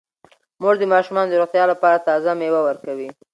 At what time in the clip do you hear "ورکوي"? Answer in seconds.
2.67-3.09